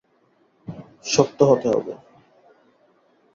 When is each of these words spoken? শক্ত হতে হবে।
শক্ত 1.05 1.39
হতে 1.43 1.67
হবে। 1.67 1.93